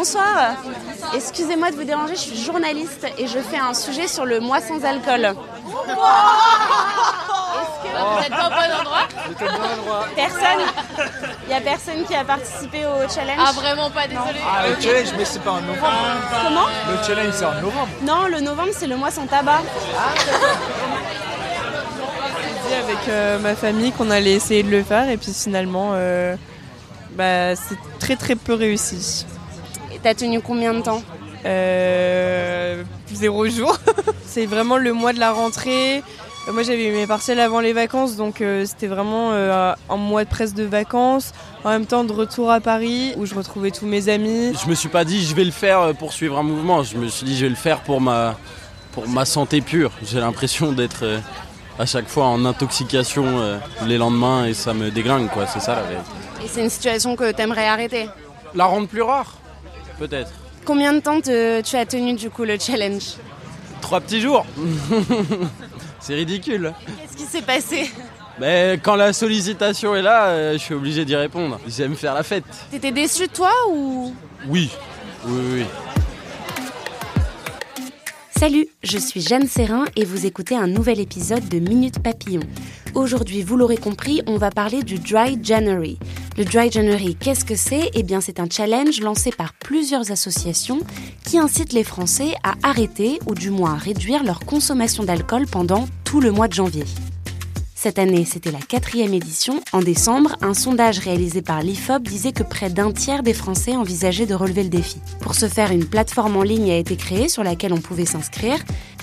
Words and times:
Bonsoir, 0.00 0.56
excusez-moi 1.14 1.70
de 1.70 1.76
vous 1.76 1.84
déranger, 1.84 2.14
je 2.14 2.20
suis 2.20 2.42
journaliste 2.42 3.06
et 3.18 3.26
je 3.26 3.38
fais 3.38 3.58
un 3.58 3.74
sujet 3.74 4.08
sur 4.08 4.24
le 4.24 4.40
mois 4.40 4.62
sans 4.62 4.82
alcool. 4.82 5.34
Vous 5.66 5.74
n'êtes 8.22 8.30
pas 8.30 8.46
au 8.46 8.50
bon 8.50 8.70
endroit 8.80 9.06
Personne 10.16 10.64
Il 11.42 11.48
n'y 11.48 11.54
a 11.54 11.60
personne 11.60 12.02
qui 12.06 12.14
a 12.14 12.24
participé 12.24 12.86
au 12.86 13.06
challenge 13.10 13.44
Ah 13.46 13.52
vraiment 13.52 13.90
pas, 13.90 14.06
désolé. 14.06 14.40
Ah, 14.50 14.68
le 14.68 14.80
challenge, 14.80 15.08
mais 15.18 15.26
c'est 15.26 15.40
pas 15.40 15.50
en 15.50 15.60
novembre. 15.60 15.92
Comment 16.44 16.68
Le 16.88 17.06
challenge, 17.06 17.34
c'est 17.34 17.44
en 17.44 17.60
novembre. 17.60 17.88
Non, 18.00 18.26
le 18.26 18.40
novembre 18.40 18.70
c'est 18.72 18.86
le 18.86 18.96
mois 18.96 19.10
sans 19.10 19.26
tabac. 19.26 19.60
dit 22.68 22.74
avec 22.74 23.06
euh, 23.10 23.38
ma 23.38 23.54
famille 23.54 23.92
qu'on 23.92 24.10
allait 24.10 24.32
essayer 24.32 24.62
de 24.62 24.70
le 24.70 24.82
faire 24.82 25.10
et 25.10 25.18
puis 25.18 25.34
finalement 25.34 25.90
euh, 25.92 26.36
bah, 27.10 27.54
c'est 27.54 27.76
très 27.98 28.16
très 28.16 28.34
peu 28.34 28.54
réussi. 28.54 29.26
T'as 30.02 30.14
tenu 30.14 30.40
combien 30.40 30.74
de 30.74 30.80
temps 30.80 31.02
Euh, 31.44 32.82
zéro 33.12 33.46
jour. 33.48 33.76
c'est 34.26 34.46
vraiment 34.46 34.76
le 34.76 34.92
mois 34.92 35.12
de 35.12 35.18
la 35.20 35.32
rentrée. 35.32 36.02
Euh, 36.48 36.52
Moi 36.52 36.62
j'avais 36.62 36.86
eu 36.88 36.92
mes 36.92 37.06
partiels 37.06 37.40
avant 37.40 37.60
les 37.60 37.72
vacances 37.72 38.16
donc 38.16 38.40
euh, 38.40 38.64
c'était 38.66 38.86
vraiment 38.86 39.30
euh, 39.32 39.74
un 39.88 39.96
mois 39.96 40.24
presque 40.24 40.54
de 40.54 40.64
vacances. 40.64 41.32
En 41.64 41.70
même 41.70 41.86
temps 41.86 42.04
de 42.04 42.12
retour 42.12 42.50
à 42.50 42.60
Paris 42.60 43.12
où 43.16 43.26
je 43.26 43.34
retrouvais 43.34 43.70
tous 43.70 43.86
mes 43.86 44.08
amis. 44.08 44.54
Je 44.62 44.68
me 44.68 44.74
suis 44.74 44.88
pas 44.88 45.04
dit 45.04 45.24
je 45.24 45.34
vais 45.34 45.44
le 45.44 45.50
faire 45.50 45.94
pour 45.98 46.12
suivre 46.12 46.38
un 46.38 46.42
mouvement, 46.42 46.82
je 46.82 46.96
me 46.96 47.08
suis 47.08 47.24
dit 47.26 47.36
je 47.36 47.42
vais 47.42 47.50
le 47.50 47.54
faire 47.56 47.80
pour 47.80 48.00
ma, 48.00 48.36
pour 48.92 49.06
ma 49.08 49.24
santé 49.26 49.60
pure. 49.60 49.92
J'ai 50.02 50.20
l'impression 50.20 50.72
d'être 50.72 51.02
euh, 51.04 51.18
à 51.78 51.84
chaque 51.86 52.08
fois 52.08 52.26
en 52.26 52.44
intoxication 52.46 53.24
euh, 53.26 53.58
les 53.86 53.98
lendemains 53.98 54.44
et 54.46 54.54
ça 54.54 54.72
me 54.74 54.90
déglingue 54.90 55.28
quoi, 55.28 55.46
c'est 55.46 55.60
ça 55.60 55.74
la 55.76 55.82
vérité. 55.82 56.10
Et 56.44 56.48
c'est 56.48 56.62
une 56.62 56.70
situation 56.70 57.16
que 57.16 57.30
t'aimerais 57.32 57.66
arrêter? 57.66 58.08
La 58.54 58.64
rendre 58.64 58.88
plus 58.88 59.02
rare 59.02 59.34
Peut-être. 60.00 60.32
Combien 60.64 60.92
de 60.94 60.98
temps 61.00 61.20
te- 61.20 61.60
tu 61.60 61.76
as 61.76 61.86
tenu 61.86 62.14
du 62.14 62.28
coup 62.30 62.44
le 62.44 62.58
challenge 62.58 63.14
Trois 63.80 64.00
petits 64.00 64.20
jours 64.20 64.44
C'est 66.00 66.14
ridicule. 66.14 66.72
Qu'est-ce 67.00 67.16
qui 67.16 67.24
s'est 67.24 67.42
passé 67.42 67.90
Mais 68.40 68.80
quand 68.82 68.96
la 68.96 69.12
sollicitation 69.12 69.94
est 69.94 70.02
là, 70.02 70.28
euh, 70.28 70.52
je 70.54 70.58
suis 70.58 70.74
obligé 70.74 71.04
d'y 71.04 71.14
répondre. 71.16 71.60
J'aime 71.68 71.94
faire 71.94 72.14
la 72.14 72.22
fête. 72.22 72.44
T'étais 72.70 72.92
déçu 72.92 73.26
de 73.26 73.32
toi 73.32 73.50
ou. 73.70 74.14
Oui, 74.48 74.70
oui, 75.26 75.40
oui. 75.54 75.64
Salut, 78.40 78.68
je 78.82 78.96
suis 78.96 79.20
Jeanne 79.20 79.46
Serrin 79.46 79.84
et 79.96 80.04
vous 80.06 80.24
écoutez 80.24 80.56
un 80.56 80.66
nouvel 80.66 80.98
épisode 80.98 81.46
de 81.50 81.58
Minute 81.58 81.98
Papillon. 82.02 82.40
Aujourd'hui, 82.94 83.42
vous 83.42 83.54
l'aurez 83.58 83.76
compris, 83.76 84.22
on 84.26 84.38
va 84.38 84.50
parler 84.50 84.82
du 84.82 84.98
Dry 84.98 85.38
January. 85.42 85.98
Le 86.38 86.46
Dry 86.46 86.72
January, 86.72 87.16
qu'est-ce 87.20 87.44
que 87.44 87.54
c'est? 87.54 87.90
Eh 87.92 88.02
bien, 88.02 88.22
c'est 88.22 88.40
un 88.40 88.48
challenge 88.50 89.02
lancé 89.02 89.30
par 89.30 89.52
plusieurs 89.52 90.10
associations 90.10 90.80
qui 91.26 91.38
incitent 91.38 91.74
les 91.74 91.84
Français 91.84 92.32
à 92.42 92.54
arrêter 92.62 93.18
ou 93.26 93.34
du 93.34 93.50
moins 93.50 93.74
à 93.74 93.76
réduire 93.76 94.24
leur 94.24 94.40
consommation 94.40 95.04
d'alcool 95.04 95.44
pendant 95.46 95.86
tout 96.04 96.22
le 96.22 96.32
mois 96.32 96.48
de 96.48 96.54
janvier. 96.54 96.84
Cette 97.82 97.98
année, 97.98 98.26
c'était 98.26 98.50
la 98.50 98.58
quatrième 98.58 99.14
édition. 99.14 99.62
En 99.72 99.80
décembre, 99.80 100.36
un 100.42 100.52
sondage 100.52 100.98
réalisé 100.98 101.40
par 101.40 101.62
l'IFOP 101.62 102.02
disait 102.02 102.32
que 102.32 102.42
près 102.42 102.68
d'un 102.68 102.92
tiers 102.92 103.22
des 103.22 103.32
Français 103.32 103.74
envisageaient 103.74 104.26
de 104.26 104.34
relever 104.34 104.64
le 104.64 104.68
défi. 104.68 104.98
Pour 105.22 105.34
ce 105.34 105.48
faire, 105.48 105.72
une 105.72 105.86
plateforme 105.86 106.36
en 106.36 106.42
ligne 106.42 106.70
a 106.70 106.76
été 106.76 106.96
créée 106.96 107.30
sur 107.30 107.42
laquelle 107.42 107.72
on 107.72 107.80
pouvait 107.80 108.04
s'inscrire. 108.04 108.58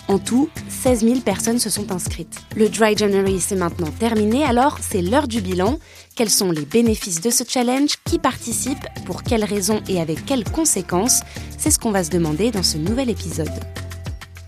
En 0.08 0.20
tout, 0.20 0.50
16 0.70 1.00
000 1.00 1.20
personnes 1.22 1.58
se 1.58 1.72
sont 1.72 1.92
inscrites. 1.92 2.40
Le 2.56 2.70
Dry 2.70 2.96
January, 2.96 3.40
c'est 3.40 3.56
maintenant 3.56 3.90
terminé, 3.90 4.44
alors 4.44 4.78
c'est 4.80 5.02
l'heure 5.02 5.28
du 5.28 5.42
bilan. 5.42 5.80
Quels 6.16 6.30
sont 6.30 6.52
les 6.52 6.66
bénéfices 6.66 7.22
de 7.22 7.32
ce 7.32 7.44
challenge? 7.48 7.96
Qui 8.06 8.20
participe? 8.20 8.86
Pour 9.08 9.24
quelles 9.24 9.44
raisons 9.44 9.82
et 9.88 10.00
avec 10.00 10.24
quelles 10.28 10.44
conséquences? 10.44 11.22
C'est 11.58 11.72
ce 11.72 11.80
qu'on 11.80 11.90
va 11.90 12.04
se 12.04 12.12
demander 12.12 12.52
dans 12.52 12.62
ce 12.62 12.78
nouvel 12.78 13.10
épisode. 13.10 13.50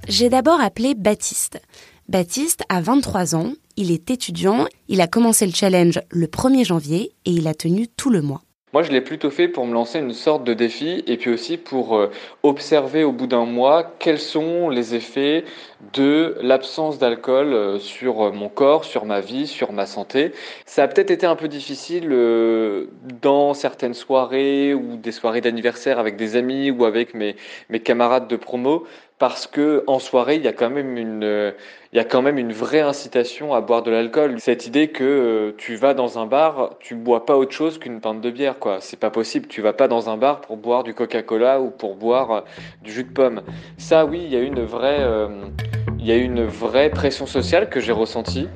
J'ai 0.08 0.30
d'abord 0.30 0.62
appelé 0.62 0.94
Baptiste. 0.94 1.60
Baptiste 2.10 2.64
a 2.70 2.82
23 2.82 3.36
ans, 3.36 3.54
il 3.80 3.94
est 3.94 4.12
étudiant, 4.12 4.68
il 4.90 5.00
a 5.00 5.08
commencé 5.08 5.46
le 5.46 5.54
challenge 5.54 6.02
le 6.12 6.28
1er 6.28 6.66
janvier 6.66 7.14
et 7.24 7.32
il 7.32 7.48
a 7.48 7.54
tenu 7.54 7.88
tout 7.88 8.10
le 8.10 8.22
mois. 8.22 8.42
Moi, 8.74 8.84
je 8.84 8.92
l'ai 8.92 9.02
plutôt 9.02 9.32
fait 9.32 9.48
pour 9.48 9.66
me 9.66 9.74
lancer 9.74 9.98
une 10.00 10.14
sorte 10.14 10.44
de 10.44 10.54
défi 10.54 11.02
et 11.08 11.18
puis 11.18 11.32
aussi 11.32 11.58
pour 11.58 11.96
euh, 11.96 12.12
observer 12.44 13.04
au 13.04 13.12
bout 13.12 13.26
d'un 13.26 13.46
mois 13.46 13.84
quels 13.98 14.20
sont 14.20 14.70
les 14.70 14.94
effets 14.94 15.44
de 15.94 16.36
l'absence 16.42 17.00
d'alcool 17.00 17.54
euh, 17.54 17.80
sur 17.80 18.22
euh, 18.28 18.32
mon 18.32 18.48
corps, 18.50 18.84
sur 18.84 19.06
ma 19.06 19.22
vie, 19.22 19.48
sur 19.48 19.72
ma 19.72 19.88
santé. 19.88 20.34
Ça 20.68 20.84
a 20.84 20.88
peut-être 20.88 21.10
été 21.10 21.26
un 21.26 21.36
peu 21.36 21.48
difficile 21.48 22.10
dans 23.22 23.56
certaines 23.56 23.96
soirées 23.96 24.76
ou 24.76 24.98
des 24.98 25.14
soirées 25.14 25.42
d'anniversaire 25.42 25.98
avec 25.98 26.16
des 26.18 26.36
amis 26.36 26.70
ou 26.70 26.86
avec 26.86 27.16
mes, 27.16 27.38
mes 27.70 27.80
camarades 27.80 28.28
de 28.28 28.36
promo 28.36 28.86
parce 29.20 29.48
que 29.48 29.84
en 29.86 30.00
soirée, 30.00 30.38
il 30.38 30.44
y 30.44 30.48
a 30.48 30.54
quand 30.54 30.70
même 30.70 30.98
une, 30.98 31.54
il 31.92 31.98
y 31.98 32.00
a 32.00 32.06
quand 32.06 32.22
même 32.22 32.38
une 32.38 32.54
vraie 32.54 32.82
incitation 32.82 33.54
à 33.54 33.62
boire 33.62 33.84
de 33.84 33.92
l'alcool. 33.92 34.40
Cette 34.40 34.68
idée 34.68 34.90
que 34.90 35.04
euh, 35.04 35.56
tu 35.58 35.76
vas 35.76 35.94
dans 35.94 36.20
un 36.20 36.26
bar, 36.26 36.76
tu 36.80 36.96
bois 36.96 37.26
pas 37.26 37.36
autre 37.36 37.52
chose 37.52 37.80
qu'une 37.80 38.00
pinte 38.00 38.22
de 38.22 38.30
bière, 38.30 38.60
quoi. 38.60 38.78
C'est 38.80 39.00
pas 39.00 39.10
possible. 39.10 39.48
Tu 39.48 39.62
vas 39.62 39.74
pas 39.74 39.88
dans 39.88 40.10
un 40.10 40.16
bar 40.16 40.40
pour 40.42 40.56
boire 40.56 40.84
du 40.84 40.94
Coca-Cola 40.94 41.60
ou 41.60 41.72
pour 41.72 41.96
boire 41.96 42.32
euh, 42.32 42.42
du 42.84 42.92
jus 42.92 43.04
de 43.04 43.12
pomme. 43.12 43.42
Ça, 43.78 44.06
oui, 44.06 44.22
il 44.24 44.32
y 44.32 44.36
a 44.36 44.42
une 44.42 44.64
vraie, 44.64 45.00
euh, 45.02 45.28
il 45.98 46.06
y 46.06 46.12
a 46.12 46.16
une 46.16 46.46
vraie 46.46 46.90
pression 46.90 47.26
sociale 47.26 47.70
que 47.70 47.80
j'ai 47.80 47.92
ressentie. 47.92 48.48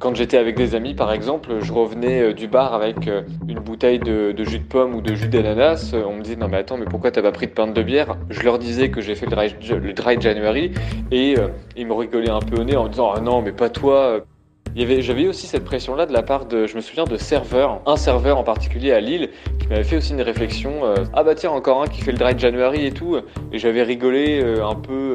Quand 0.00 0.14
j'étais 0.14 0.38
avec 0.38 0.54
des 0.56 0.76
amis, 0.76 0.94
par 0.94 1.12
exemple, 1.12 1.58
je 1.60 1.72
revenais 1.72 2.22
euh, 2.22 2.32
du 2.32 2.46
bar 2.46 2.72
avec 2.72 3.08
euh, 3.08 3.22
une 3.48 3.58
bouteille 3.58 3.98
de, 3.98 4.32
jus 4.44 4.60
de 4.60 4.64
pomme 4.64 4.94
ou 4.94 5.00
de 5.00 5.12
jus 5.14 5.26
d'ananas. 5.26 5.90
euh, 5.92 6.04
On 6.06 6.14
me 6.14 6.22
disait 6.22 6.36
non 6.36 6.46
mais 6.46 6.58
attends, 6.58 6.76
mais 6.76 6.84
pourquoi 6.84 7.10
t'as 7.10 7.22
pas 7.22 7.32
pris 7.32 7.48
de 7.48 7.52
pinte 7.52 7.74
de 7.74 7.82
bière? 7.82 8.16
Je 8.30 8.40
leur 8.42 8.60
disais 8.60 8.90
que 8.90 9.00
j'ai 9.00 9.16
fait 9.16 9.26
le 9.26 9.92
dry, 9.92 10.20
January 10.20 10.70
et 11.10 11.34
ils 11.76 11.86
me 11.86 11.92
rigolaient 11.94 12.30
un 12.30 12.38
peu 12.38 12.60
au 12.60 12.64
nez 12.64 12.76
en 12.76 12.84
me 12.84 12.90
disant 12.90 13.12
ah 13.14 13.20
non 13.20 13.42
mais 13.42 13.52
pas 13.52 13.70
toi. 13.70 14.20
J'avais 14.76 15.26
aussi 15.26 15.48
cette 15.48 15.64
pression-là 15.64 16.06
de 16.06 16.12
la 16.12 16.22
part 16.22 16.46
de, 16.46 16.66
je 16.66 16.76
me 16.76 16.80
souviens 16.80 17.04
de 17.04 17.16
serveurs, 17.16 17.80
un 17.86 17.96
serveur 17.96 18.38
en 18.38 18.44
particulier 18.44 18.92
à 18.92 19.00
Lille, 19.00 19.30
qui 19.58 19.66
m'avait 19.66 19.82
fait 19.82 19.96
aussi 19.96 20.12
une 20.12 20.22
réflexion. 20.22 20.82
ah 21.12 21.24
bah 21.24 21.34
tiens 21.34 21.50
encore 21.50 21.82
un 21.82 21.86
qui 21.86 22.02
fait 22.02 22.12
le 22.12 22.18
dry 22.18 22.38
January 22.38 22.86
et 22.86 22.92
tout. 22.92 23.16
Et 23.52 23.58
j'avais 23.58 23.82
rigolé 23.82 24.42
un 24.62 24.76
peu. 24.76 25.14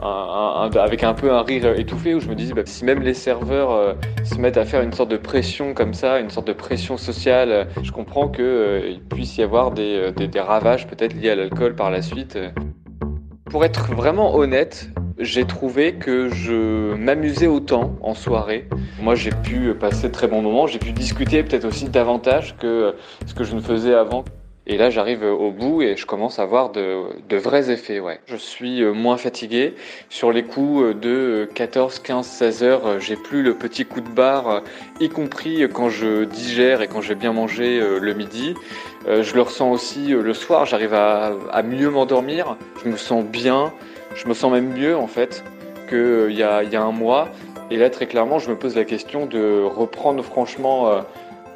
Avec 0.00 1.02
un 1.04 1.14
peu 1.14 1.32
un 1.32 1.42
rire 1.42 1.78
étouffé 1.78 2.14
où 2.14 2.20
je 2.20 2.28
me 2.28 2.34
disais 2.34 2.52
bah, 2.54 2.62
si 2.64 2.84
même 2.84 3.00
les 3.02 3.14
serveurs 3.14 3.70
euh, 3.72 3.94
se 4.24 4.36
mettent 4.36 4.56
à 4.56 4.64
faire 4.64 4.82
une 4.82 4.92
sorte 4.92 5.10
de 5.10 5.16
pression 5.16 5.74
comme 5.74 5.94
ça, 5.94 6.18
une 6.20 6.30
sorte 6.30 6.46
de 6.46 6.52
pression 6.52 6.96
sociale, 6.96 7.50
euh, 7.50 7.64
je 7.82 7.92
comprends 7.92 8.28
qu'il 8.28 9.00
puisse 9.08 9.36
y 9.36 9.42
avoir 9.42 9.70
des, 9.70 9.96
euh, 9.96 10.10
des- 10.12 10.40
ravages 10.40 10.86
peut-être 10.86 11.14
liés 11.14 11.30
à 11.30 11.36
l'alcool 11.36 11.74
par 11.74 11.90
la 11.90 12.02
suite. 12.02 12.36
euh. 12.36 12.50
Pour 13.50 13.64
être 13.64 13.92
vraiment 13.94 14.34
honnête, 14.34 14.90
j'ai 15.18 15.44
trouvé 15.44 15.94
que 15.94 16.28
je 16.28 16.94
m'amusais 16.94 17.46
autant 17.46 17.94
en 18.02 18.14
soirée. 18.14 18.68
Moi, 19.00 19.14
j'ai 19.14 19.30
pu 19.30 19.72
passer 19.74 20.08
de 20.08 20.12
très 20.12 20.26
bons 20.26 20.42
moments, 20.42 20.66
j'ai 20.66 20.78
pu 20.80 20.92
discuter 20.92 21.42
peut-être 21.44 21.64
aussi 21.64 21.88
davantage 21.88 22.56
que 22.56 22.94
ce 23.26 23.32
que 23.34 23.44
je 23.44 23.54
ne 23.54 23.60
faisais 23.60 23.94
avant. 23.94 24.24
Et 24.66 24.78
là, 24.78 24.88
j'arrive 24.88 25.22
au 25.24 25.50
bout 25.50 25.82
et 25.82 25.94
je 25.94 26.06
commence 26.06 26.38
à 26.38 26.46
voir 26.46 26.70
de, 26.70 27.02
de 27.28 27.36
vrais 27.36 27.70
effets. 27.70 28.00
Ouais. 28.00 28.18
Je 28.26 28.36
suis 28.36 28.82
euh, 28.82 28.92
moins 28.94 29.18
fatigué. 29.18 29.74
Sur 30.08 30.32
les 30.32 30.42
coups 30.42 30.96
de 30.96 31.46
14, 31.54 31.98
15, 31.98 32.26
16 32.26 32.62
heures, 32.62 32.86
euh, 32.86 32.98
j'ai 32.98 33.16
plus 33.16 33.42
le 33.42 33.54
petit 33.54 33.84
coup 33.84 34.00
de 34.00 34.08
barre, 34.08 34.48
euh, 34.48 34.60
y 35.00 35.10
compris 35.10 35.68
quand 35.72 35.90
je 35.90 36.24
digère 36.24 36.80
et 36.80 36.88
quand 36.88 37.02
j'ai 37.02 37.14
bien 37.14 37.34
mangé 37.34 37.78
euh, 37.78 37.98
le 38.00 38.14
midi. 38.14 38.54
Euh, 39.06 39.22
Je 39.22 39.34
le 39.34 39.42
ressens 39.42 39.70
aussi 39.70 40.14
euh, 40.14 40.22
le 40.22 40.32
soir, 40.32 40.64
j'arrive 40.64 40.94
à, 40.94 41.32
à 41.52 41.62
mieux 41.62 41.90
m'endormir. 41.90 42.56
Je 42.82 42.88
me 42.88 42.96
sens 42.96 43.22
bien, 43.22 43.70
je 44.14 44.26
me 44.28 44.32
sens 44.32 44.50
même 44.50 44.72
mieux 44.72 44.96
en 44.96 45.08
fait 45.08 45.44
qu'il 45.90 46.30
y 46.30 46.38
y 46.38 46.42
a 46.42 46.82
un 46.82 46.92
mois. 46.92 47.28
Et 47.70 47.76
là, 47.76 47.88
très 47.88 48.06
clairement, 48.06 48.38
je 48.38 48.50
me 48.50 48.56
pose 48.56 48.76
la 48.76 48.84
question 48.84 49.26
de 49.26 49.62
reprendre 49.62 50.22
franchement 50.22 50.88
euh, 50.88 51.00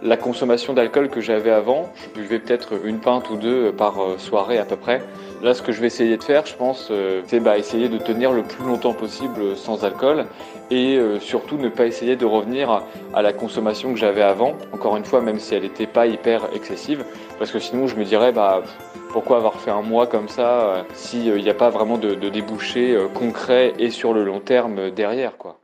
la 0.02 0.16
consommation 0.16 0.72
d'alcool 0.72 1.08
que 1.08 1.20
j'avais 1.20 1.50
avant. 1.50 1.90
Je 2.04 2.20
buvais 2.20 2.38
peut-être 2.38 2.74
une 2.84 3.00
pinte 3.00 3.30
ou 3.30 3.36
deux 3.36 3.72
par 3.72 3.94
soirée 4.18 4.58
à 4.58 4.64
peu 4.64 4.76
près. 4.76 5.02
Là, 5.42 5.54
ce 5.54 5.62
que 5.62 5.72
je 5.72 5.80
vais 5.80 5.86
essayer 5.86 6.16
de 6.16 6.22
faire, 6.22 6.46
je 6.46 6.54
pense, 6.54 6.90
c'est 7.26 7.40
bah, 7.40 7.58
essayer 7.58 7.88
de 7.88 7.98
tenir 7.98 8.32
le 8.32 8.42
plus 8.42 8.64
longtemps 8.64 8.92
possible 8.92 9.56
sans 9.56 9.84
alcool 9.84 10.26
et 10.70 10.98
surtout 11.20 11.56
ne 11.56 11.68
pas 11.68 11.86
essayer 11.86 12.16
de 12.16 12.24
revenir 12.24 12.82
à, 13.14 13.22
la 13.22 13.32
consommation 13.32 13.92
que 13.92 13.98
j'avais 13.98 14.22
avant. 14.22 14.54
Encore 14.72 14.96
une 14.96 15.04
fois, 15.04 15.20
même 15.20 15.38
si 15.38 15.54
elle 15.54 15.62
n'était 15.62 15.86
pas 15.86 16.06
hyper 16.06 16.48
excessive, 16.54 17.04
parce 17.38 17.52
que 17.52 17.60
sinon 17.60 17.86
je 17.86 17.96
me 17.96 18.04
dirais, 18.04 18.32
bah, 18.32 18.62
pourquoi 19.10 19.36
avoir 19.36 19.60
fait 19.60 19.70
un 19.70 19.82
mois 19.82 20.06
comme 20.06 20.28
ça 20.28 20.84
s'il 20.94 21.32
n'y 21.34 21.50
a 21.50 21.54
pas 21.54 21.70
vraiment 21.70 21.98
de, 21.98 22.14
de 22.14 22.28
débouchés 22.28 22.98
concrets 23.14 23.74
et 23.78 23.90
sur 23.90 24.12
le 24.12 24.24
long 24.24 24.40
terme 24.40 24.90
derrière, 24.90 25.36
quoi. 25.36 25.58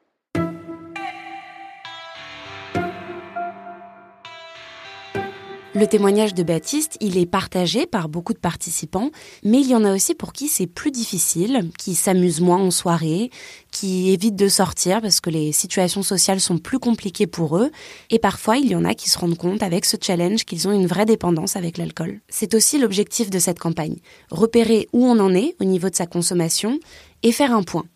Le 5.76 5.88
témoignage 5.88 6.34
de 6.34 6.44
Baptiste, 6.44 6.96
il 7.00 7.18
est 7.18 7.26
partagé 7.26 7.84
par 7.84 8.08
beaucoup 8.08 8.32
de 8.32 8.38
participants, 8.38 9.10
mais 9.42 9.60
il 9.60 9.68
y 9.68 9.74
en 9.74 9.84
a 9.84 9.92
aussi 9.92 10.14
pour 10.14 10.32
qui 10.32 10.46
c'est 10.46 10.68
plus 10.68 10.92
difficile, 10.92 11.68
qui 11.76 11.96
s'amusent 11.96 12.40
moins 12.40 12.62
en 12.62 12.70
soirée, 12.70 13.28
qui 13.72 14.12
évitent 14.12 14.36
de 14.36 14.46
sortir 14.46 15.02
parce 15.02 15.20
que 15.20 15.30
les 15.30 15.50
situations 15.50 16.04
sociales 16.04 16.38
sont 16.38 16.58
plus 16.58 16.78
compliquées 16.78 17.26
pour 17.26 17.58
eux, 17.58 17.72
et 18.10 18.20
parfois 18.20 18.56
il 18.56 18.68
y 18.68 18.76
en 18.76 18.84
a 18.84 18.94
qui 18.94 19.10
se 19.10 19.18
rendent 19.18 19.36
compte 19.36 19.64
avec 19.64 19.84
ce 19.84 19.96
challenge 20.00 20.44
qu'ils 20.44 20.68
ont 20.68 20.72
une 20.72 20.86
vraie 20.86 21.06
dépendance 21.06 21.56
avec 21.56 21.76
l'alcool. 21.76 22.20
C'est 22.28 22.54
aussi 22.54 22.78
l'objectif 22.78 23.28
de 23.28 23.40
cette 23.40 23.58
campagne, 23.58 23.96
repérer 24.30 24.86
où 24.92 25.04
on 25.04 25.18
en 25.18 25.34
est 25.34 25.56
au 25.60 25.64
niveau 25.64 25.90
de 25.90 25.96
sa 25.96 26.06
consommation 26.06 26.78
et 27.24 27.32
faire 27.32 27.52
un 27.52 27.64
point. 27.64 27.86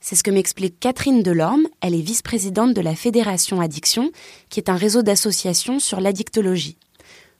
C'est 0.00 0.16
ce 0.16 0.22
que 0.22 0.30
m'explique 0.30 0.80
Catherine 0.80 1.22
Delorme, 1.22 1.66
elle 1.82 1.94
est 1.94 2.00
vice-présidente 2.00 2.72
de 2.72 2.80
la 2.80 2.94
Fédération 2.94 3.60
Addiction, 3.60 4.10
qui 4.48 4.58
est 4.58 4.70
un 4.70 4.76
réseau 4.76 5.02
d'associations 5.02 5.80
sur 5.80 6.00
l'addictologie 6.00 6.78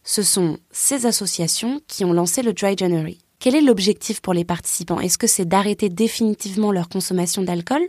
ce 0.07 0.23
sont 0.23 0.59
ces 0.71 1.05
associations 1.05 1.83
qui 1.89 2.05
ont 2.05 2.13
lancé 2.13 2.41
le 2.41 2.55
Dry 2.55 2.77
January. 2.79 3.19
Quel 3.41 3.55
est 3.55 3.61
l'objectif 3.61 4.23
pour 4.23 4.33
les 4.33 4.45
participants? 4.45 5.01
Est-ce 5.01 5.19
que 5.19 5.27
c'est 5.27 5.45
d'arrêter 5.45 5.91
définitivement 5.91 6.73
leur 6.73 6.89
consommation 6.89 7.43
d'alcool 7.43 7.83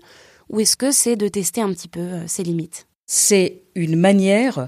ou 0.49 0.59
est-ce 0.59 0.75
que 0.75 0.91
c'est 0.91 1.15
de 1.15 1.27
tester 1.27 1.61
un 1.61 1.71
petit 1.71 1.87
peu 1.87 1.99
euh, 1.99 2.27
ses 2.27 2.43
limites? 2.43 2.87
C'est 3.05 3.61
une 3.75 3.95
manière 3.95 4.67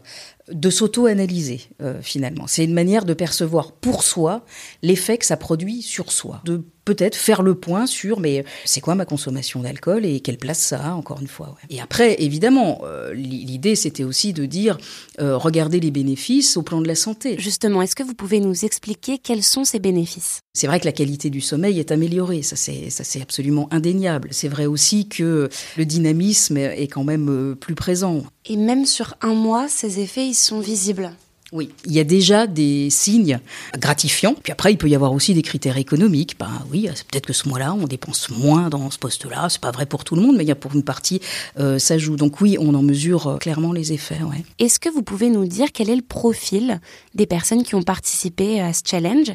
de 0.50 0.69
s'auto-analyser 0.69 1.62
euh, 1.81 2.01
finalement. 2.01 2.48
C'est 2.48 2.63
une 2.63 2.74
manière 2.74 3.04
de 3.04 3.13
percevoir 3.13 3.74
pour 3.74 4.04
soi 4.04 4.46
l'effet 4.81 5.18
que 5.18 5.25
ça 5.25 5.36
produit 5.36 5.81
sur 5.81 6.12
soi, 6.12 6.42
peut-être 6.89 7.15
faire 7.15 7.44
le 7.44 7.53
point 7.53 7.86
sur 7.86 8.19
mais 8.19 8.44
c'est 8.65 8.81
quoi 8.81 8.95
ma 8.95 9.06
consommation 9.06 9.59
d'alcool 9.59 10.06
et 10.07 10.21
quelle 10.21 10.39
place 10.39 10.57
ça 10.57 10.80
a 10.88 10.91
encore 10.94 11.21
une 11.21 11.27
fois. 11.27 11.56
Et 11.69 11.80
après 11.80 12.15
évidemment 12.24 12.81
euh, 12.83 13.13
l'idée 13.13 13.75
c'était 13.75 14.03
aussi 14.03 14.33
de 14.33 14.47
dire 14.47 14.80
euh, 15.19 15.38
regardez 15.38 15.80
les 15.80 15.91
bénéfices 15.91 16.57
au 16.57 16.63
plan 16.63 16.81
de 16.81 16.88
la 16.88 16.95
santé. 16.95 17.36
Justement, 17.38 17.83
est-ce 17.83 17.95
que 17.95 18.01
vous 18.01 18.15
pouvez 18.15 18.39
nous 18.39 18.65
expliquer 18.65 19.19
quels 19.19 19.44
sont 19.44 19.65
ces 19.65 19.77
bénéfices? 19.77 20.39
C'est 20.53 20.65
vrai 20.65 20.80
que 20.80 20.86
la 20.86 20.91
qualité 20.91 21.30
du 21.30 21.41
sommeil 21.41 21.80
est 21.80 21.91
améliorée, 21.91 22.41
ça 22.41 22.56
c'est 22.56 22.89
ça 22.89 23.03
c'est 23.03 23.21
absolument 23.21 23.68
indéniable. 23.71 24.30
C'est 24.31 24.47
vrai 24.47 24.65
aussi 24.65 25.07
que 25.07 25.47
le 25.77 25.86
dynamisme 25.86 26.57
est 26.57 26.88
quand 26.88 27.03
même 27.03 27.56
plus 27.56 27.75
présent. 27.75 28.24
Et 28.45 28.57
même 28.57 28.88
sur 28.88 29.15
un 29.21 29.36
mois, 29.36 29.68
ces 29.68 30.00
effets 30.00 30.25
ils 30.25 30.33
sont 30.33 30.59
visibles? 30.59 31.12
Oui, 31.51 31.69
il 31.86 31.94
y 31.94 32.00
a 32.00 32.04
déjà 32.04 32.46
des 32.46 32.90
signes 32.92 33.40
gratifiants. 33.78 34.36
Puis 34.42 34.51
après, 34.51 34.72
il 34.72 34.78
peut 34.78 34.88
y 34.88 34.96
avoir 34.96 35.13
aussi 35.13 35.34
des 35.34 35.42
critères 35.42 35.78
économiques. 35.78 36.36
Ben 36.38 36.63
oui, 36.72 36.88
peut-être 37.10 37.25
que 37.25 37.34
ce 37.34 37.50
mois-là, 37.50 37.74
on 37.74 37.88
dépense 37.88 38.30
moins 38.30 38.69
dans 38.69 38.92
ce 38.92 39.00
poste-là. 39.00 39.48
C'est 39.50 39.62
pas 39.62 39.72
vrai 39.72 39.88
pour 39.88 40.04
tout 40.04 40.16
le 40.16 40.22
monde, 40.22 40.38
mais 40.38 40.44
il 40.44 40.48
y 40.48 40.51
a 40.51 40.56
pour 40.56 40.75
une 40.75 40.84
partie, 40.84 41.22
euh, 41.57 41.80
ça 41.80 41.98
joue. 41.98 42.16
Donc 42.18 42.40
oui, 42.42 42.57
on 42.60 42.75
en 42.75 42.84
mesure 42.84 43.28
euh, 43.28 43.38
clairement 43.38 43.74
les 43.74 43.94
effets. 43.94 44.22
Ouais. 44.22 44.44
Est-ce 44.60 44.80
que 44.80 44.90
vous 44.90 45.01
pouvez 45.01 45.30
nous 45.30 45.48
dire 45.48 45.69
quel 45.74 45.90
est 45.90 45.96
le 45.96 46.04
profil 46.04 46.80
des 47.16 47.25
personnes 47.25 47.63
qui 47.63 47.74
ont 47.74 47.84
participé 47.84 48.62
à 48.62 48.72
ce 48.74 48.81
challenge? 48.86 49.31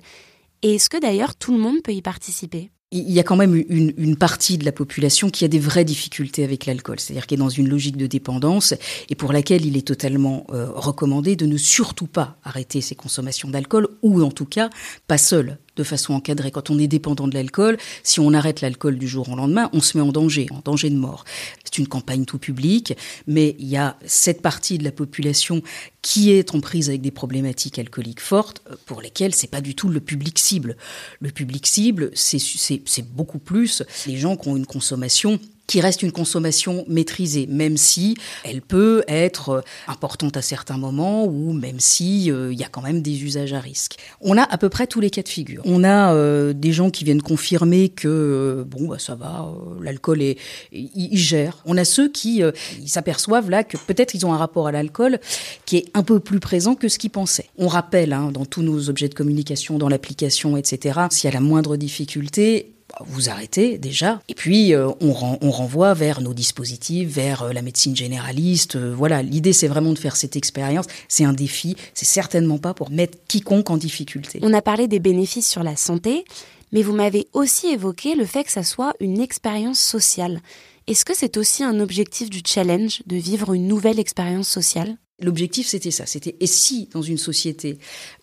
Et 0.63 0.77
est-ce 0.77 0.89
que 0.89 1.01
d'ailleurs 1.01 1.35
tout 1.35 1.53
le 1.53 1.59
monde 1.59 1.83
peut 1.83 1.93
y 1.93 2.01
participer? 2.01 2.71
Il 2.95 3.11
y 3.11 3.19
a 3.19 3.25
quand 3.25 3.37
même 3.37 3.63
une, 3.69 4.17
partie 4.17 4.57
de 4.57 4.65
la 4.65 4.71
population 4.71 5.29
qui 5.29 5.45
a 5.45 5.49
des 5.49 5.59
vraies 5.59 5.85
difficultés 5.85 6.45
avec 6.45 6.65
l'alcool, 6.65 7.01
c'est-à-dire 7.01 7.27
qui 7.27 7.35
est 7.35 7.39
dans 7.39 7.49
une 7.49 7.69
logique 7.69 7.97
de 7.97 8.07
dépendance 8.07 8.73
et 9.11 9.17
pour 9.17 9.33
laquelle 9.33 9.67
il 9.67 9.77
est 9.77 9.87
totalement 9.87 10.47
euh, 10.53 10.71
recommandé 10.71 11.35
de 11.35 11.47
ne 11.47 11.57
surtout 11.57 12.07
pas 12.07 12.39
arrêter 12.45 12.81
ses 12.81 12.95
consommations 12.95 13.51
d'alcool 13.51 13.89
ou 14.03 14.23
en 14.23 14.31
tout 14.31 14.47
cas 14.47 14.71
pas 15.09 15.19
seul 15.19 15.59
de 15.77 15.83
façon 15.83 16.15
encadrée. 16.15 16.51
Quand 16.51 16.71
on 16.71 16.79
est 16.79 16.87
dépendant 16.87 17.29
de 17.29 17.35
l'alcool, 17.35 17.79
si 18.03 18.21
on 18.21 18.33
arrête 18.33 18.61
l'alcool 18.61 18.99
du 18.99 19.09
jour 19.09 19.29
au 19.29 19.37
lendemain, 19.37 19.71
on 19.73 19.81
se 19.81 19.97
met 19.97 20.03
en 20.03 20.13
danger, 20.13 20.47
en 20.51 20.61
danger 20.65 20.91
de 20.91 20.97
mort. 20.97 21.25
C'est 21.65 21.79
une 21.79 21.89
campagne 21.89 22.25
tout 22.25 22.39
public, 22.39 22.97
mais 23.27 23.57
il 23.59 23.69
y 23.69 23.77
a 23.77 23.97
cette 24.05 24.43
partie 24.43 24.79
de 24.79 24.85
la 24.85 24.93
population 24.93 25.63
qui 26.03 26.31
est 26.31 26.55
en 26.55 26.61
prise 26.61 26.89
avec 26.89 27.01
des 27.01 27.11
problématiques 27.11 27.79
alcooliques 27.79 28.21
fortes, 28.21 28.63
euh, 28.71 28.77
pour 28.87 29.01
lesquelles 29.01 29.35
c'est 29.35 29.51
pas 29.51 29.61
du 29.61 29.75
tout 29.75 29.89
le 29.89 30.01
public 30.01 30.39
cible. 30.39 30.77
Le 31.21 31.31
public 31.31 31.67
cible, 31.67 32.11
c'est 32.15 33.09
beaucoup 33.15 33.39
plus 33.39 33.83
les 34.07 34.17
gens 34.17 34.37
qui 34.37 34.49
ont 34.49 34.57
une 34.57 34.67
consommation 34.67 35.41
qui 35.67 35.81
reste 35.81 36.03
une 36.03 36.13
consommation 36.13 36.85
maîtrisée, 36.89 37.47
même 37.47 37.77
si 37.77 38.17
elle 38.45 38.61
peut 38.61 39.03
être 39.09 39.49
euh, 39.51 39.61
importante 39.89 40.37
à 40.37 40.43
certains 40.43 40.77
moments 40.77 41.25
ou 41.25 41.53
même 41.53 41.81
si 41.81 42.31
euh, 42.31 42.53
il 42.53 42.59
y 42.59 42.65
a 42.65 42.69
quand 42.69 42.83
même 42.83 43.03
des 43.03 43.25
usages 43.25 43.53
à 43.53 43.61
risque. 43.61 43.97
On 44.21 44.37
a 44.37 44.43
à 44.43 44.59
peu 44.59 44.69
près 44.69 44.87
tous 44.87 45.01
les 45.01 45.11
cas 45.11 45.23
de 45.23 45.29
figure. 45.29 45.63
On 45.65 45.85
a 45.85 46.15
euh, 46.15 46.53
des 46.53 46.73
gens 46.73 46.91
qui 46.91 47.05
viennent 47.05 47.23
confirmer 47.23 47.89
que 47.89 48.65
bon 48.69 48.89
bah 48.89 48.99
ça 48.99 49.15
va, 49.15 49.53
l'alcool 49.81 50.23
est 50.23 50.39
il, 50.73 51.17
gère. 51.17 51.59
On 51.65 51.77
a 51.77 51.85
ceux 51.85 52.11
qui 52.11 52.43
s'aperçoivent 52.87 53.51
là 53.51 53.65
que 53.65 53.77
peut-être 53.77 54.15
ils 54.15 54.27
ont 54.27 54.33
un 54.33 54.37
rapport 54.37 54.67
à 54.67 54.73
l'alcool 54.73 55.19
qui 55.65 55.79
est 55.79 55.87
un 55.95 56.03
peu 56.03 56.21
plus 56.21 56.41
présent 56.41 56.75
que 56.75 56.89
ce 56.89 56.99
qu'ils 56.99 57.11
pensaient. 57.11 57.49
On 57.59 57.69
rappelle 57.69 58.13
hein, 58.13 58.31
dans 58.33 58.45
tous 58.45 58.63
nos 58.63 58.91
objets 58.91 59.09
de 59.09 59.15
communication, 59.15 59.79
dans 59.79 59.89
l'application, 59.89 60.57
etc. 60.57 61.01
S'il 61.11 61.31
y 61.31 61.33
a 61.33 61.35
la 61.35 61.41
moindre 61.41 61.77
difficulté, 61.77 62.74
vous 63.07 63.29
arrêtez 63.29 63.79
déjà. 63.79 64.21
Et 64.29 64.35
puis, 64.35 64.75
euh, 64.75 64.89
on, 65.01 65.15
on, 65.41 65.51
renvoie 65.51 65.95
vers 65.95 66.21
nos 66.21 66.35
dispositifs, 66.35 67.09
vers 67.09 67.43
euh, 67.43 67.53
la 67.53 67.63
médecine 67.63 67.97
généraliste. 67.97 68.77
Euh, 68.77 68.95
voilà, 68.95 69.23
l'idée, 69.23 69.53
c'est 69.53 69.69
vraiment 69.69 69.93
de 69.93 69.99
faire 69.99 70.17
cette 70.17 70.37
expérience. 70.37 70.87
C'est 71.09 71.25
un 71.25 71.33
défi. 71.33 71.77
C'est 71.95 72.05
certainement 72.05 72.59
pas 72.59 72.75
pour 72.75 72.91
mettre 72.91 73.19
quiconque 73.29 73.71
en 73.71 73.77
difficulté. 73.77 74.39
On 74.43 74.53
a 74.53 74.63
parlé 74.63 74.89
des 74.89 75.01
bénéfices 75.01 75.49
sur 75.49 75.63
la 75.63 75.77
santé, 75.77 76.25
mais 76.73 76.83
vous 76.83 76.93
m'avez 76.93 77.29
aussi 77.33 77.69
évoqué 77.69 78.15
le 78.15 78.27
fait 78.27 78.45
que 78.45 78.53
ça 78.53 78.63
soit 78.63 78.95
une 79.01 79.21
expérience 79.21 79.79
sociale. 79.79 80.41
Est-ce 80.87 81.05
que 81.05 81.17
c'est 81.17 81.37
aussi 81.37 81.65
un 81.65 81.81
objectif 81.81 82.29
du 82.29 82.43
challenge 82.47 83.03
de 83.07 83.17
vivre 83.17 83.55
une 83.55 83.67
nouvelle 83.67 83.99
expérience 83.99 84.49
sociale? 84.49 84.97
L'objectif, 85.23 85.69
c'était 85.69 85.93
ça. 85.93 86.07
C'était 86.07 86.37
et 86.41 86.47
si 86.47 86.89
dans 86.93 87.03
une 87.03 87.19
société 87.19 87.79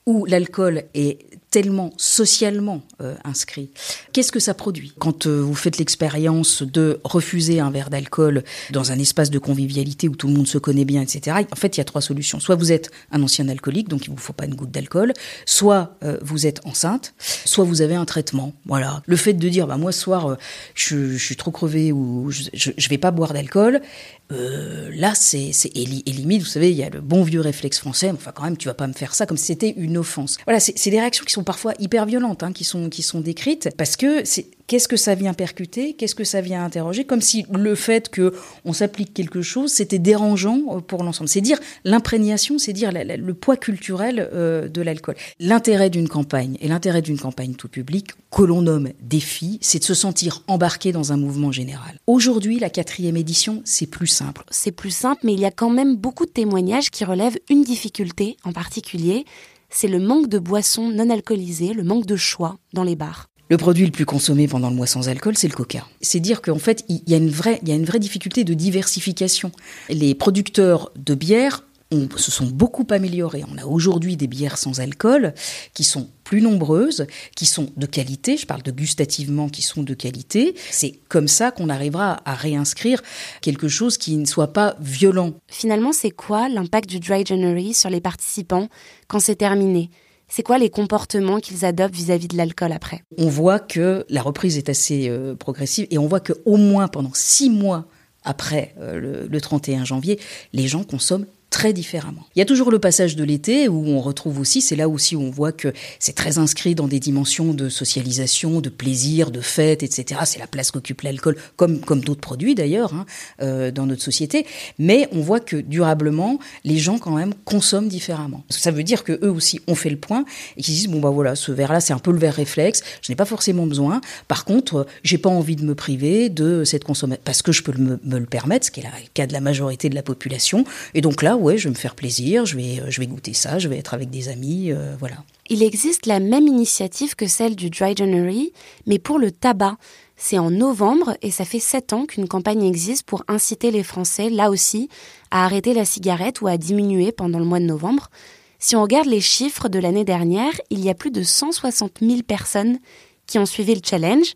où 0.06 0.26
l'alcool 0.26 0.84
est 0.94 1.20
tellement 1.52 1.92
socialement 1.98 2.82
euh, 3.02 3.16
inscrit. 3.26 3.70
Qu'est-ce 4.14 4.32
que 4.32 4.40
ça 4.40 4.54
produit? 4.54 4.94
Quand 4.98 5.28
euh, 5.28 5.42
vous 5.42 5.54
faites 5.54 5.78
l'expérience 5.78 6.64
de 6.64 7.02
refuser 7.04 7.60
un 7.60 7.70
verre 7.70 7.90
d'alcool 7.90 8.44
dans 8.72 8.94
un 8.94 8.98
espace 8.98 9.30
de 9.30 9.38
convivialité 9.38 10.08
où 10.08 10.16
tout 10.16 10.28
le 10.28 10.34
monde 10.34 10.48
se 10.48 10.58
connaît 10.58 10.86
bien, 10.86 11.02
etc., 11.02 11.46
en 11.52 11.56
fait, 11.58 11.76
il 11.76 11.80
y 11.80 11.82
a 11.82 11.84
trois 11.84 12.00
solutions. 12.00 12.40
Soit 12.40 12.56
vous 12.56 12.72
êtes 12.72 12.90
un 13.12 13.22
ancien 13.22 13.50
alcoolique, 13.50 13.90
donc 13.90 14.06
il 14.06 14.12
vous 14.12 14.18
faut 14.18 14.32
pas 14.32 14.46
une 14.46 14.56
goutte 14.56 14.72
d'alcool, 14.72 15.12
soit 15.46 15.98
euh, 16.04 16.18
vous 16.22 16.48
êtes 16.48 16.66
enceinte, 16.66 17.14
soit 17.20 17.66
vous 17.66 17.82
avez 17.82 17.96
un 17.96 18.06
traitement. 18.06 18.54
Voilà. 18.66 19.04
Le 19.06 19.18
fait 19.18 19.34
de 19.34 19.50
dire, 19.50 19.68
bah, 19.68 19.76
moi, 19.76 19.92
ce 19.92 20.00
soir, 20.00 20.38
je, 20.74 21.18
je, 21.18 21.24
suis 21.24 21.36
trop 21.36 21.52
crevé 21.52 21.92
ou 21.92 22.32
je, 22.32 22.44
je, 22.54 22.90
vais 22.90 22.98
pas 22.98 23.12
boire 23.12 23.34
d'alcool, 23.34 23.82
là, 24.30 25.14
c'est, 25.14 25.52
c'est 25.52 25.76
et, 25.76 25.86
limite, 25.86 26.42
vous 26.42 26.48
savez, 26.48 26.72
il 26.72 26.78
y 26.78 26.84
a 26.84 26.90
le 26.90 27.02
bon 27.02 27.24
vieux 27.24 27.42
réflexe 27.42 27.80
français, 27.80 28.10
enfin, 28.12 28.32
quand 28.34 28.44
même, 28.44 28.56
tu 28.56 28.70
vas 28.70 28.74
pas 28.74 28.88
me 28.88 28.94
faire 28.94 29.14
ça 29.14 29.26
comme 29.26 29.36
si 29.36 29.48
c'était 29.48 29.74
une 29.76 29.98
Voilà, 30.46 30.60
c'est, 30.60 30.78
c'est 30.78 30.90
des 30.90 31.00
réactions 31.00 31.26
qui 31.26 31.34
sont 31.34 31.44
parfois 31.44 31.74
hyper 31.80 32.06
violentes, 32.06 32.44
hein, 32.44 32.54
qui 32.54 32.64
sont 32.64 32.90
qui 32.90 33.02
sont 33.02 33.22
décrites, 33.22 33.70
parce 33.78 33.96
que 33.96 34.24
c'est 34.26 34.48
qu'est-ce 34.72 34.88
que 34.88 34.96
ça 34.96 35.16
vient 35.16 35.34
percuter, 35.34 35.96
qu'est-ce 35.96 36.16
que 36.16 36.24
ça 36.24 36.40
vient 36.40 36.64
interroger, 36.64 37.04
comme 37.04 37.20
si 37.20 37.46
le 37.52 37.76
fait 37.76 38.08
que 38.08 38.34
on 38.64 38.72
s'applique 38.72 39.14
quelque 39.14 39.42
chose, 39.42 39.70
c'était 39.70 40.00
dérangeant 40.00 40.62
euh, 40.70 40.80
pour 40.80 41.04
l'ensemble. 41.04 41.28
C'est 41.28 41.42
dire 41.42 41.60
l'imprégnation, 41.84 42.58
c'est 42.58 42.72
dire 42.72 42.92
le 42.94 43.34
poids 43.34 43.58
culturel 43.58 44.30
euh, 44.34 44.70
de 44.70 44.82
l'alcool. 44.82 45.16
L'intérêt 45.42 45.90
d'une 45.90 46.08
campagne 46.08 46.58
et 46.62 46.70
l'intérêt 46.70 47.02
d'une 47.02 47.20
campagne 47.20 47.54
tout 47.56 47.68
public 47.68 48.12
que 48.32 48.44
l'on 48.44 48.62
nomme 48.62 48.92
défi, 49.02 49.60
c'est 49.62 49.80
de 49.80 49.84
se 49.84 49.94
sentir 49.94 50.42
embarqué 50.48 50.94
dans 50.94 51.12
un 51.12 51.18
mouvement 51.18 51.52
général. 51.52 52.00
Aujourd'hui, 52.08 52.58
la 52.58 52.70
quatrième 52.70 53.18
édition, 53.18 53.62
c'est 53.66 53.88
plus 53.88 54.08
simple. 54.08 54.46
C'est 54.52 54.72
plus 54.72 54.92
simple, 54.92 55.20
mais 55.24 55.34
il 55.34 55.40
y 55.42 55.46
a 55.46 55.52
quand 55.52 55.70
même 55.70 55.98
beaucoup 55.98 56.26
de 56.26 56.32
témoignages 56.32 56.92
qui 56.92 57.04
relèvent 57.04 57.38
une 57.50 57.64
difficulté 57.64 58.38
en 58.46 58.54
particulier, 58.54 59.26
c'est 59.72 59.88
le 59.88 60.00
manque 60.00 60.28
de 60.28 60.40
boissons 60.40 60.90
non 60.90 61.10
alcoolisées, 61.10 61.74
le 61.74 61.84
manque 61.84 62.06
de 62.06 62.16
choix 62.16 62.58
dans 62.74 62.84
les 62.84 62.96
bars. 62.96 63.28
Le 63.50 63.58
produit 63.58 63.86
le 63.86 63.92
plus 63.92 64.06
consommé 64.06 64.48
pendant 64.48 64.70
le 64.70 64.76
mois 64.76 64.88
sans 64.88 65.10
alcool, 65.10 65.36
c'est 65.36 65.50
le 65.50 65.54
coca. 65.54 65.86
C'est 66.00 66.22
dire 66.22 66.42
qu'en 66.42 66.58
fait, 66.58 66.86
il 66.88 66.98
y 66.98 67.02
il 67.08 67.12
y 67.12 67.72
a 67.72 67.76
une 67.76 67.86
vraie 67.86 68.00
difficulté 68.00 68.46
de 68.46 68.54
diversification. 68.54 69.52
Les 69.90 70.16
producteurs 70.16 70.92
de 70.96 71.16
bière 71.16 71.66
on, 71.92 72.08
se 72.18 72.32
sont 72.32 72.46
beaucoup 72.46 72.86
améliorées. 72.90 73.44
On 73.52 73.58
a 73.58 73.66
aujourd'hui 73.66 74.18
des 74.18 74.28
bières 74.28 74.58
sans 74.58 74.80
alcool 74.80 75.34
qui 75.74 75.84
sont 75.84 76.10
plus 76.24 76.42
nombreuses, 76.42 77.06
qui 77.36 77.46
sont 77.46 77.70
de 77.76 77.86
qualité, 77.86 78.38
je 78.38 78.46
parle 78.46 78.62
de 78.62 78.72
gustativement 78.72 79.50
qui 79.50 79.62
sont 79.62 79.84
de 79.84 79.94
qualité. 79.94 80.56
C'est 80.70 81.00
comme 81.10 81.28
ça 81.28 81.52
qu'on 81.52 81.70
arrivera 81.70 82.22
à 82.26 82.34
réinscrire 82.34 83.02
quelque 83.42 83.68
chose 83.68 83.98
qui 83.98 84.16
ne 84.16 84.26
soit 84.26 84.54
pas 84.54 84.76
violent. 84.80 85.34
Finalement, 85.48 85.92
c'est 85.92 86.12
quoi 86.12 86.48
l'impact 86.48 86.90
du 86.90 87.00
Dry 87.00 87.26
January 87.26 87.74
sur 87.74 87.90
les 87.90 88.02
participants 88.02 88.70
quand 89.08 89.20
c'est 89.20 89.36
terminé? 89.36 89.90
C'est 90.30 90.44
quoi 90.44 90.58
les 90.58 90.70
comportements 90.70 91.42
qu'ils 91.42 91.66
adoptent 91.66 91.94
vis-à-vis 91.94 92.30
de 92.30 92.38
l'alcool 92.38 92.72
après? 92.72 93.04
On 93.18 93.28
voit 93.28 93.60
que 93.60 94.06
la 94.08 94.22
reprise 94.22 94.58
est 94.58 94.70
assez 94.70 95.10
euh, 95.10 95.36
progressive 95.36 95.88
et 95.92 95.98
on 95.98 96.08
voit 96.08 96.22
qu'au 96.22 96.56
moins 96.56 96.88
pendant 96.88 97.12
six 97.14 97.50
mois 97.50 97.86
après 98.24 98.74
euh, 98.80 99.28
le 99.30 99.42
31 99.42 99.84
janvier, 99.84 100.20
les 100.54 100.70
gens 100.70 100.86
consomment 100.86 101.26
très 101.52 101.74
différemment. 101.74 102.26
Il 102.36 102.40
y 102.40 102.42
a 102.42 102.46
toujours 102.46 102.72
le 102.72 102.80
passage 102.80 103.18
de 103.18 103.24
l'été 103.26 103.68
où 103.68 103.86
on 103.86 104.00
retrouve 104.00 104.40
aussi, 104.40 104.62
c'est 104.62 104.78
là 104.78 104.88
aussi 104.88 105.18
où 105.18 105.22
on 105.22 105.30
voit 105.30 105.52
que 105.52 105.74
c'est 106.00 106.16
très 106.16 106.38
inscrit 106.38 106.76
dans 106.76 106.88
des 106.88 107.00
dimensions 107.00 107.54
de 107.54 107.68
socialisation, 107.68 108.62
de 108.62 108.70
plaisir, 108.70 109.32
de 109.32 109.42
fête, 109.42 109.84
etc. 109.84 110.22
C'est 110.26 110.40
la 110.40 110.48
place 110.48 110.72
qu'occupe 110.72 111.02
l'alcool, 111.02 111.36
comme, 111.58 111.82
comme 111.82 112.00
d'autres 112.00 112.22
produits 112.22 112.56
d'ailleurs, 112.56 112.94
hein, 112.94 113.06
euh, 113.42 113.70
dans 113.70 113.86
notre 113.86 114.02
société. 114.02 114.46
Mais 114.80 115.10
on 115.12 115.20
voit 115.20 115.42
que 115.42 115.58
durablement, 115.58 116.40
les 116.64 116.78
gens 116.78 116.98
quand 116.98 117.16
même 117.16 117.34
consomment 117.44 117.90
différemment. 117.90 118.44
Ça 118.50 118.72
veut 118.72 118.84
dire 118.84 119.04
que 119.04 119.20
eux 119.22 119.30
aussi 119.30 119.60
ont 119.68 119.76
fait 119.76 119.90
le 119.90 119.98
point 119.98 120.24
et 120.56 120.62
qu'ils 120.62 120.74
disent 120.74 120.88
bon 120.88 121.02
bah 121.02 121.10
voilà, 121.10 121.36
ce 121.36 121.52
verre-là 121.52 121.82
c'est 121.82 121.94
un 121.94 122.00
peu 122.00 122.12
le 122.12 122.18
verre 122.18 122.36
réflexe, 122.36 122.82
je 123.02 123.12
n'ai 123.12 123.18
pas 123.18 123.26
forcément 123.26 123.68
besoin. 123.68 124.00
Par 124.30 124.46
contre, 124.46 124.88
j'ai 125.04 125.18
pas 125.18 125.30
envie 125.30 125.58
de 125.58 125.66
me 125.66 125.76
priver 125.76 126.30
de 126.30 126.64
cette 126.64 126.86
consommation 126.86 127.22
parce 127.26 127.42
que 127.42 127.52
je 127.52 127.62
peux 127.62 127.78
me, 127.78 128.00
me 128.06 128.20
le 128.20 128.26
permettre, 128.26 128.68
ce 128.68 128.72
qui 128.72 128.80
est 128.80 128.84
le 128.84 129.10
cas 129.14 129.28
de 129.28 129.34
la 129.34 129.42
majorité 129.42 129.90
de 129.90 129.96
la 129.96 130.04
population. 130.04 130.64
Et 130.94 131.02
donc 131.02 131.22
là, 131.22 131.36
je 131.50 131.64
vais 131.66 131.70
me 131.70 131.76
faire 131.76 131.96
plaisir, 131.96 132.46
je 132.46 132.56
vais, 132.56 132.82
je 132.90 133.00
vais 133.00 133.08
goûter 133.08 133.34
ça, 133.34 133.60
je 133.60 133.68
vais 133.68 133.78
être 133.78 133.94
avec 133.94 134.10
des 134.10 134.30
amis, 134.30 134.72
euh, 134.72 134.96
voilà. 135.00 135.18
Il 135.50 135.64
existe 135.64 136.06
la 136.06 136.20
même 136.20 136.48
initiative 136.48 137.16
que 137.16 137.28
celle 137.28 137.56
du 137.56 137.70
Dry 137.70 137.96
January, 137.96 138.54
mais 138.86 139.00
pour 139.00 139.20
le 139.20 139.32
tabac. 139.32 139.78
C'est 140.24 140.38
en 140.38 140.52
novembre 140.52 141.18
et 141.24 141.32
ça 141.32 141.46
fait 141.46 141.60
sept 141.60 141.94
ans 141.94 142.06
qu'une 142.06 142.28
campagne 142.28 142.62
existe 142.62 143.08
pour 143.08 143.24
inciter 143.28 143.72
les 143.72 143.82
Français, 143.82 144.30
là 144.30 144.52
aussi, 144.52 144.88
à 145.32 145.46
arrêter 145.46 145.74
la 145.74 145.84
cigarette 145.84 146.42
ou 146.42 146.48
à 146.48 146.58
diminuer 146.58 147.12
pendant 147.12 147.40
le 147.40 147.46
mois 147.46 147.60
de 147.60 147.66
novembre. 147.66 148.12
Si 148.60 148.76
on 148.76 148.84
regarde 148.84 149.08
les 149.08 149.20
chiffres 149.20 149.68
de 149.68 149.80
l'année 149.80 150.06
dernière, 150.06 150.54
il 150.70 150.80
y 150.82 150.92
a 150.92 150.94
plus 150.94 151.10
de 151.10 151.24
160 151.24 151.94
000 152.02 152.22
personnes 152.22 152.78
qui 153.26 153.40
ont 153.40 153.48
suivi 153.48 153.74
le 153.74 153.82
challenge 153.84 154.34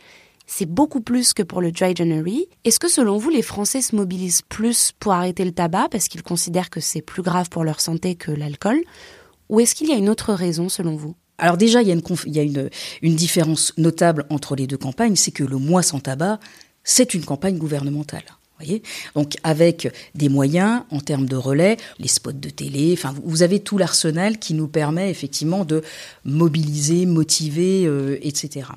c'est 0.47 0.69
beaucoup 0.69 1.01
plus 1.01 1.33
que 1.33 1.43
pour 1.43 1.61
le 1.61 1.71
Dry 1.71 1.95
January. 1.95 2.47
Est-ce 2.63 2.79
que 2.79 2.87
selon 2.87 3.17
vous, 3.17 3.29
les 3.29 3.41
Français 3.41 3.81
se 3.81 3.95
mobilisent 3.95 4.41
plus 4.41 4.91
pour 4.99 5.13
arrêter 5.13 5.45
le 5.45 5.51
tabac 5.51 5.89
parce 5.89 6.07
qu'ils 6.07 6.23
considèrent 6.23 6.69
que 6.69 6.79
c'est 6.79 7.01
plus 7.01 7.21
grave 7.21 7.49
pour 7.49 7.63
leur 7.63 7.81
santé 7.81 8.15
que 8.15 8.31
l'alcool? 8.31 8.81
Ou 9.49 9.59
est-ce 9.59 9.75
qu'il 9.75 9.89
y 9.89 9.93
a 9.93 9.97
une 9.97 10.09
autre 10.09 10.33
raison 10.33 10.69
selon 10.69 10.95
vous? 10.95 11.15
Alors 11.37 11.57
déjà, 11.57 11.81
il 11.81 11.87
y 11.87 11.91
a, 11.91 11.93
une, 13.01 13.15
différence 13.15 13.73
notable 13.77 14.25
entre 14.29 14.55
les 14.55 14.67
deux 14.67 14.77
campagnes, 14.77 15.15
c'est 15.15 15.31
que 15.31 15.43
le 15.43 15.57
mois 15.57 15.83
sans 15.83 15.99
tabac, 15.99 16.39
c'est 16.83 17.13
une 17.13 17.25
campagne 17.25 17.57
gouvernementale. 17.57 18.23
Donc 19.15 19.33
avec 19.43 19.91
des 20.15 20.29
moyens 20.29 20.83
en 20.89 21.00
termes 21.00 21.25
de 21.25 21.35
relais, 21.35 21.77
les 22.00 22.07
spots 22.07 22.31
de 22.31 22.50
télé, 22.50 22.93
enfin 22.93 23.13
vous 23.24 23.43
avez 23.43 23.59
tout 23.59 23.77
l'arsenal 23.77 24.39
qui 24.39 24.53
nous 24.53 24.67
permet 24.67 25.09
effectivement 25.09 25.65
de 25.65 25.83
mobiliser, 26.24 27.05
motiver, 27.05 27.85
euh, 27.85 28.17
etc. 28.21 28.67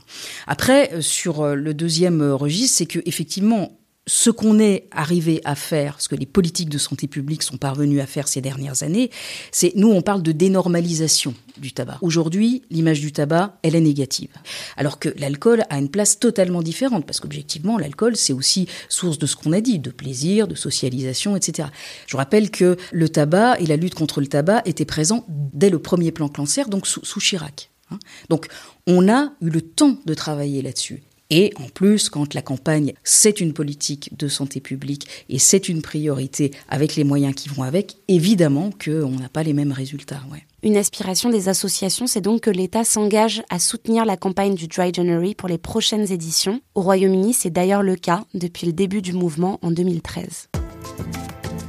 Après 0.47 0.93
euh, 0.93 1.01
sur 1.01 1.43
euh, 1.43 1.55
le 1.55 1.75
deuxième 1.75 2.23
registre, 2.23 2.79
c'est 2.79 2.87
que 2.87 2.99
effectivement 3.07 3.79
ce 4.09 4.31
qu'on 4.31 4.59
est 4.59 4.89
arrivé 4.91 5.41
à 5.45 5.55
faire, 5.55 6.01
ce 6.01 6.09
que 6.09 6.17
les 6.17 6.27
politiques 6.27 6.71
de 6.71 6.79
santé 6.79 7.07
publique 7.07 7.43
sont 7.43 7.59
parvenus 7.59 8.01
à 8.01 8.07
faire 8.07 8.27
ces 8.27 8.41
dernières 8.41 8.83
années, 8.83 9.11
c'est 9.53 9.73
nous 9.77 9.91
on 9.91 10.01
parle 10.03 10.23
de 10.23 10.33
dénormalisation 10.33 11.35
du 11.59 11.73
tabac. 11.73 11.99
Aujourd'hui, 12.01 12.63
l'image 12.71 13.01
du 13.01 13.13
tabac, 13.13 13.59
elle 13.63 13.77
est 13.77 13.81
négative. 13.81 14.31
Alors 14.77 14.99
que 14.99 15.11
l'alcool 15.19 15.65
a 15.69 15.79
une 15.79 15.91
place 15.91 16.19
totalement 16.19 16.63
différente 16.63 17.07
parce 17.07 17.21
qu'objectivement, 17.21 17.79
l'alcool 17.79 18.17
c'est 18.17 18.33
aussi 18.33 18.67
source 18.89 19.19
de 19.19 19.27
ce 19.27 19.37
qu'on 19.37 19.53
a 19.53 19.61
dit, 19.61 19.79
de 19.79 19.91
plaisir, 19.91 20.49
de 20.49 20.55
socialisation, 20.55 21.37
etc. 21.37 21.69
Je 22.07 22.17
rappelle 22.17 22.51
que 22.51 22.77
le 22.93 23.09
tabac 23.09 23.61
et 23.61 23.67
la 23.67 23.77
lutte 23.77 23.95
contre 23.95 24.21
le 24.21 24.27
tabac 24.27 24.63
étaient 24.65 24.87
présents 24.87 25.25
dès 25.29 25.69
le 25.71 25.79
premier 25.79 26.13
plan 26.13 26.29
cancer, 26.29 26.69
donc 26.69 26.87
sous, 26.87 27.05
sous 27.05 27.21
Chirac. 27.21 27.71
Hein. 27.91 27.99
Donc 28.31 28.49
on 28.87 29.09
a 29.09 29.33
eu 29.43 29.51
le 29.51 29.61
temps 29.61 29.99
de 30.07 30.15
travailler 30.15 30.63
là-dessus. 30.63 31.03
Et 31.31 31.53
en 31.57 31.69
plus, 31.69 32.09
quand 32.09 32.33
la 32.33 32.41
campagne, 32.41 32.95
c'est 33.05 33.41
une 33.41 33.53
politique 33.53 34.17
de 34.17 34.29
santé 34.29 34.61
publique 34.61 35.07
et 35.29 35.39
c'est 35.39 35.69
une 35.69 35.83
priorité 35.83 36.53
avec 36.71 36.97
les 36.97 37.05
moyens 37.05 37.35
qui 37.35 37.51
vont 37.51 37.65
avec, 37.65 37.99
évidemment 38.09 38.71
qu'on 38.83 39.11
n'a 39.11 39.29
pas 39.29 39.43
les 39.43 39.53
mêmes 39.53 39.73
résultats. 39.73 40.23
Une 40.63 40.77
aspiration 40.77 41.29
des 41.29 41.51
associations, 41.51 42.07
c'est 42.07 42.23
donc 42.23 42.41
que 42.41 42.51
l'État 42.51 42.83
s'engage 42.83 43.43
à 43.51 43.59
soutenir 43.59 44.07
la 44.07 44.17
campagne 44.17 44.55
du 44.55 44.69
Dry 44.69 44.93
January 44.93 45.35
pour 45.35 45.49
les 45.49 45.59
prochaines 45.59 46.11
éditions. 46.11 46.61
Au 46.75 46.81
Royaume-Uni, 46.81 47.35
c'est 47.35 47.51
d'ailleurs 47.51 47.83
le 47.83 47.97
cas 47.97 48.25
depuis 48.33 48.67
le 48.67 48.73
début 48.73 49.03
du 49.03 49.13
mouvement 49.13 49.59
en 49.61 49.71
2013. 49.71 50.49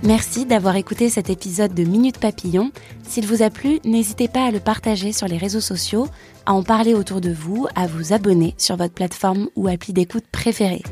Merci 0.01 0.46
d'avoir 0.46 0.77
écouté 0.77 1.10
cet 1.10 1.29
épisode 1.29 1.74
de 1.74 1.84
Minute 1.84 2.20
Papillon. 2.20 2.72
S'il 3.03 3.27
vous 3.27 3.44
a 3.44 3.50
plu, 3.50 3.79
n'hésitez 3.84 4.29
pas 4.29 4.46
à 4.46 4.51
le 4.51 4.62
partager 4.62 5.12
sur 5.12 5.27
les 5.27 5.38
réseaux 5.38 5.60
sociaux, 5.60 6.08
à 6.46 6.53
en 6.53 6.63
parler 6.63 6.94
autour 6.94 7.20
de 7.20 7.32
vous, 7.32 7.68
à 7.75 7.86
vous 7.86 8.13
abonner 8.13 8.56
sur 8.58 8.77
votre 8.77 8.94
plateforme 8.94 9.50
ou 9.58 9.68
appli 9.68 9.91
d'écoute 9.91 10.25
préférée. 10.32 10.84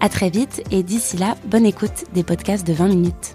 À 0.00 0.10
très 0.10 0.28
vite 0.28 0.62
et 0.70 0.82
d'ici 0.82 1.16
là, 1.16 1.36
bonne 1.46 1.64
écoute 1.64 2.04
des 2.12 2.22
podcasts 2.22 2.66
de 2.66 2.74
20 2.74 2.88
minutes. 2.88 3.34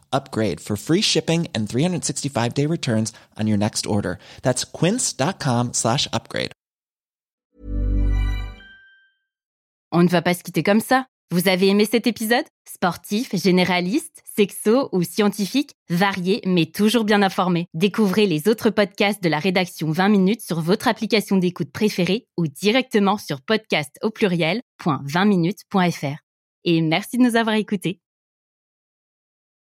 upgrade 0.13 0.59
for 0.59 0.77
free 0.77 1.01
shipping 1.01 1.47
and 1.53 1.67
365 1.67 2.53
day 2.53 2.65
returns 2.65 3.11
on 3.37 3.47
your 3.47 3.57
next 3.57 3.85
order. 3.85 4.19
That's 4.41 4.63
quince.com 4.63 5.73
slash 5.73 6.07
upgrade. 6.13 6.51
On 9.91 10.03
ne 10.03 10.09
va 10.09 10.21
pas 10.21 10.33
se 10.33 10.41
quitter 10.41 10.63
comme 10.63 10.79
ça. 10.79 11.05
Vous 11.31 11.47
avez 11.47 11.69
aimé 11.69 11.87
cet 11.89 12.05
épisode? 12.07 12.43
Sportif, 12.67 13.33
généraliste, 13.35 14.21
sexo 14.35 14.89
ou 14.91 15.03
scientifique, 15.03 15.75
varié 15.89 16.41
mais 16.45 16.65
toujours 16.65 17.05
bien 17.05 17.21
informé. 17.21 17.67
Découvrez 17.73 18.25
les 18.25 18.49
autres 18.49 18.69
podcasts 18.69 19.23
de 19.23 19.29
la 19.29 19.39
rédaction 19.39 19.91
20 19.91 20.09
minutes 20.09 20.41
sur 20.41 20.59
votre 20.59 20.89
application 20.89 21.37
d'écoute 21.37 21.71
préférée 21.71 22.27
ou 22.37 22.47
directement 22.47 23.17
sur 23.17 23.39
podcast 23.41 23.97
au 24.01 24.11
pluriel.20minutes.fr. 24.11 26.17
Et 26.65 26.81
merci 26.81 27.17
de 27.17 27.23
nous 27.23 27.37
avoir 27.37 27.55
écoutés. 27.55 28.01